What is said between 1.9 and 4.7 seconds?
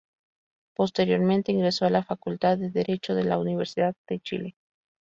la Facultad de Derecho de la Universidad de Chile.